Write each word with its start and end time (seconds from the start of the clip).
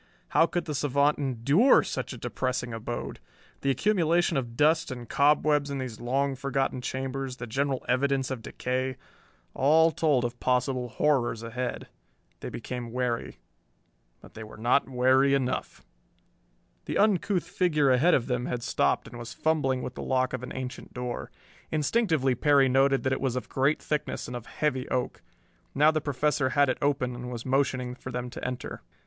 How 0.29 0.47
could 0.47 0.65
the 0.65 0.73
savant 0.73 1.19
endure 1.19 1.83
such 1.83 2.11
a 2.11 2.17
depressing 2.17 2.73
abode! 2.73 3.19
The 3.61 3.69
accumulation 3.69 4.35
of 4.35 4.57
dust 4.57 4.89
and 4.89 5.07
cobwebs 5.07 5.69
in 5.69 5.77
these 5.77 5.99
long 6.01 6.33
forgotten 6.33 6.81
chambers, 6.81 7.37
the 7.37 7.45
general 7.45 7.85
evidence 7.87 8.31
of 8.31 8.41
decay 8.41 8.97
all 9.53 9.91
told 9.91 10.25
of 10.25 10.39
possible 10.39 10.89
horrors 10.89 11.43
ahead. 11.43 11.87
They 12.39 12.49
became 12.49 12.91
wary. 12.91 13.41
But 14.21 14.33
they 14.33 14.43
were 14.43 14.57
not 14.57 14.89
wary 14.89 15.35
enough! 15.35 15.85
The 16.85 16.97
uncouth 16.97 17.47
figure 17.47 17.91
ahead 17.91 18.15
of 18.15 18.25
them 18.25 18.47
had 18.47 18.63
stopped 18.63 19.07
and 19.07 19.19
was 19.19 19.35
fumbling 19.35 19.83
with 19.83 19.93
the 19.93 20.01
lock 20.01 20.33
of 20.33 20.41
an 20.41 20.51
ancient 20.55 20.95
door. 20.95 21.29
Instinctively 21.71 22.33
Perry 22.33 22.67
noted 22.67 23.03
that 23.03 23.13
it 23.13 23.21
was 23.21 23.35
of 23.35 23.49
great 23.49 23.79
thickness 23.79 24.25
and 24.27 24.35
of 24.35 24.47
heavy 24.47 24.89
oak. 24.89 25.21
Now 25.75 25.91
the 25.91 26.01
Professor 26.01 26.49
had 26.49 26.69
it 26.69 26.79
open 26.81 27.13
and 27.13 27.29
was 27.31 27.45
motioning 27.45 27.93
for 27.93 28.11
them 28.11 28.31
to 28.31 28.43
enter. 28.43 28.81